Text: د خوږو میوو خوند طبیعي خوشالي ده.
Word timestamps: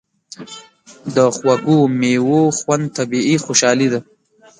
د 1.15 1.17
خوږو 1.35 1.77
میوو 1.99 2.41
خوند 2.57 2.85
طبیعي 2.97 3.35
خوشالي 3.45 3.87
ده. 3.93 3.99